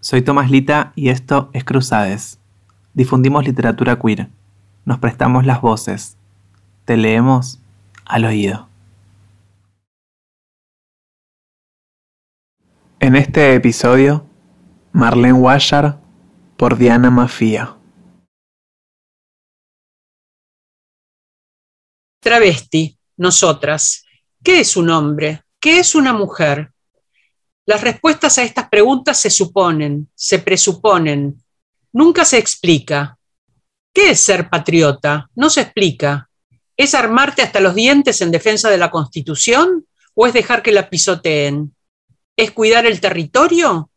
[0.00, 2.38] Soy Tomás Lita y esto es Cruzades.
[2.94, 4.28] Difundimos literatura queer.
[4.84, 6.16] Nos prestamos las voces.
[6.84, 7.60] Te leemos
[8.04, 8.68] al oído.
[13.00, 14.26] En este episodio,
[14.92, 16.00] Marlene Washar
[16.56, 17.76] por Diana Mafia.
[22.20, 24.04] Travesti, nosotras.
[24.42, 25.42] ¿Qué es un hombre?
[25.60, 26.72] ¿Qué es una mujer?
[27.66, 31.42] Las respuestas a estas preguntas se suponen, se presuponen.
[31.92, 33.18] Nunca se explica.
[33.92, 35.28] ¿Qué es ser patriota?
[35.34, 36.30] No se explica.
[36.76, 39.84] ¿Es armarte hasta los dientes en defensa de la Constitución
[40.14, 41.74] o es dejar que la pisoteen?
[42.36, 43.90] ¿Es cuidar el territorio?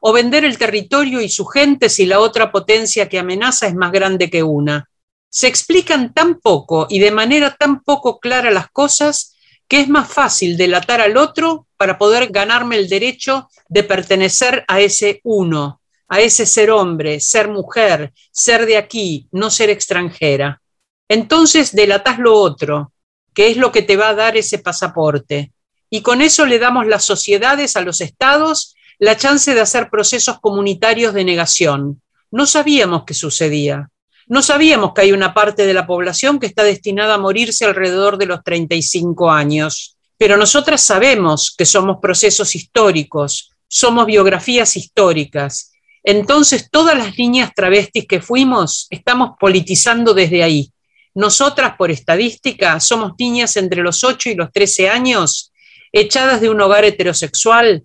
[0.00, 3.92] ¿O vender el territorio y su gente si la otra potencia que amenaza es más
[3.92, 4.88] grande que una?
[5.28, 9.36] Se explican tan poco y de manera tan poco clara las cosas
[9.70, 14.80] que es más fácil delatar al otro para poder ganarme el derecho de pertenecer a
[14.80, 20.60] ese uno, a ese ser hombre, ser mujer, ser de aquí, no ser extranjera.
[21.08, 22.92] Entonces delatás lo otro,
[23.32, 25.52] que es lo que te va a dar ese pasaporte.
[25.88, 30.40] Y con eso le damos las sociedades, a los estados, la chance de hacer procesos
[30.40, 32.02] comunitarios de negación.
[32.32, 33.88] No sabíamos qué sucedía.
[34.30, 38.16] No sabíamos que hay una parte de la población que está destinada a morirse alrededor
[38.16, 45.72] de los 35 años, pero nosotras sabemos que somos procesos históricos, somos biografías históricas.
[46.04, 50.70] Entonces, todas las líneas travestis que fuimos, estamos politizando desde ahí.
[51.12, 55.50] Nosotras, por estadística, somos niñas entre los 8 y los 13 años,
[55.90, 57.82] echadas de un hogar heterosexual,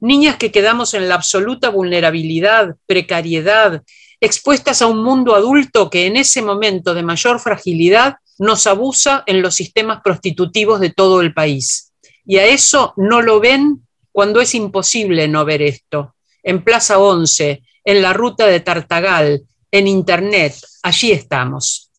[0.00, 3.82] niñas que quedamos en la absoluta vulnerabilidad, precariedad,
[4.20, 9.42] expuestas a un mundo adulto que en ese momento de mayor fragilidad nos abusa en
[9.42, 11.92] los sistemas prostitutivos de todo el país.
[12.24, 16.14] Y a eso no lo ven cuando es imposible no ver esto.
[16.42, 21.90] En Plaza 11, en la ruta de Tartagal, en Internet, allí estamos.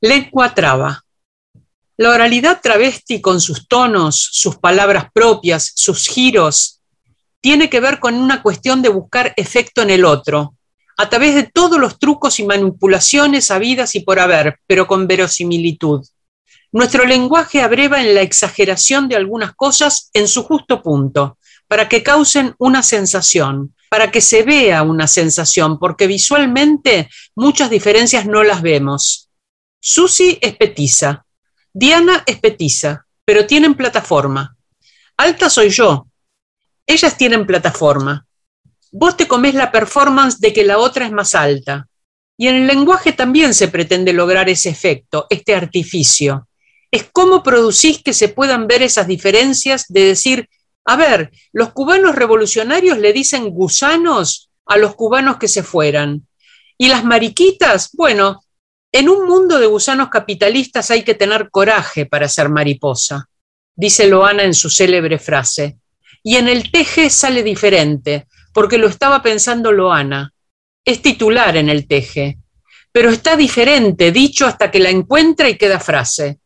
[0.00, 1.04] Lengua traba.
[2.00, 6.80] La oralidad travesti con sus tonos, sus palabras propias, sus giros,
[7.42, 10.54] tiene que ver con una cuestión de buscar efecto en el otro,
[10.96, 16.02] a través de todos los trucos y manipulaciones habidas y por haber, pero con verosimilitud.
[16.72, 21.36] Nuestro lenguaje abreva en la exageración de algunas cosas en su justo punto,
[21.68, 28.24] para que causen una sensación, para que se vea una sensación, porque visualmente muchas diferencias
[28.24, 29.28] no las vemos.
[29.82, 31.26] Susi es petiza,
[31.72, 34.56] Diana es petiza, pero tienen plataforma.
[35.16, 36.08] Alta soy yo,
[36.86, 38.26] ellas tienen plataforma.
[38.90, 41.86] Vos te comés la performance de que la otra es más alta.
[42.36, 46.48] Y en el lenguaje también se pretende lograr ese efecto, este artificio.
[46.90, 50.48] Es cómo producís que se puedan ver esas diferencias de decir,
[50.84, 56.26] a ver, los cubanos revolucionarios le dicen gusanos a los cubanos que se fueran.
[56.76, 58.42] Y las mariquitas, bueno,
[58.92, 63.28] en un mundo de gusanos capitalistas hay que tener coraje para ser mariposa,
[63.74, 65.78] dice Loana en su célebre frase.
[66.22, 70.32] Y en el teje sale diferente, porque lo estaba pensando Loana.
[70.84, 72.38] Es titular en el teje,
[72.92, 76.40] pero está diferente, dicho hasta que la encuentra y queda frase.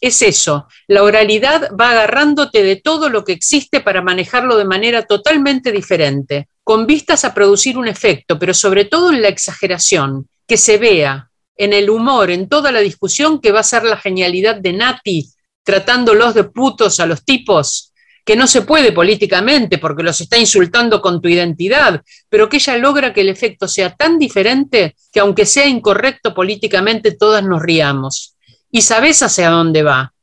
[0.00, 5.06] Es eso, la oralidad va agarrándote de todo lo que existe para manejarlo de manera
[5.06, 10.56] totalmente diferente, con vistas a producir un efecto, pero sobre todo en la exageración, que
[10.56, 14.56] se vea, en el humor, en toda la discusión que va a ser la genialidad
[14.56, 15.28] de Nati,
[15.62, 17.92] tratándolos de putos a los tipos,
[18.24, 22.76] que no se puede políticamente porque los está insultando con tu identidad, pero que ella
[22.78, 28.36] logra que el efecto sea tan diferente que aunque sea incorrecto políticamente todas nos riamos.
[28.70, 30.14] Y sabes hacia dónde va.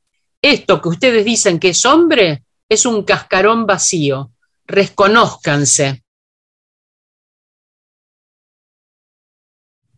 [0.41, 4.31] Esto que ustedes dicen que es hombre es un cascarón vacío.
[4.65, 6.03] Reconózcanse.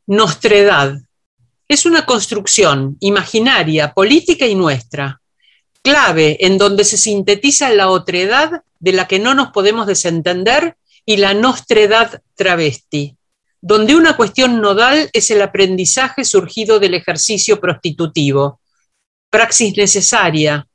[0.08, 1.03] Nostredad.
[1.74, 5.20] Es una construcción imaginaria, política y nuestra
[5.82, 11.18] clave en donde se sintetiza la otredad de la que no nos podemos desentender y
[11.18, 13.18] la nostredad travesti,
[13.60, 18.60] donde una cuestión nodal es el aprendizaje surgido del ejercicio prostitutivo.
[19.32, 20.68] Praxis necesaria.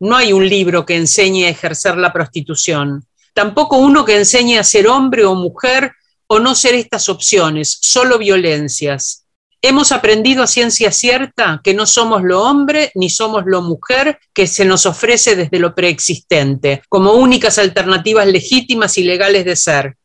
[0.00, 4.64] No hay un libro que enseñe a ejercer la prostitución, tampoco uno que enseñe a
[4.64, 5.92] ser hombre o mujer
[6.28, 9.25] o no ser estas opciones, solo violencias.
[9.62, 14.46] Hemos aprendido a ciencia cierta que no somos lo hombre ni somos lo mujer que
[14.46, 19.96] se nos ofrece desde lo preexistente, como únicas alternativas legítimas y legales de ser.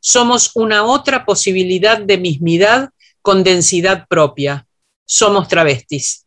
[0.00, 2.90] Somos una otra posibilidad de mismidad
[3.22, 4.66] con densidad propia.
[5.04, 6.25] Somos travestis.